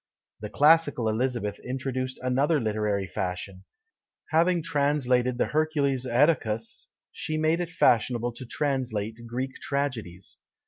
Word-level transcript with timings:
The 0.39 0.49
classical 0.49 1.07
Elizabeth 1.07 1.59
introduced 1.59 2.17
another 2.23 2.59
literary 2.59 3.05
fashion; 3.05 3.65
having 4.31 4.63
translated 4.63 5.37
the 5.37 5.45
Hercules 5.45 6.07
Oetacus, 6.07 6.87
she 7.11 7.37
made 7.37 7.59
it 7.59 7.69
fashionable 7.69 8.31
to 8.31 8.45
translate 8.47 9.27
Greek 9.27 9.57
tragedies. 9.61 10.37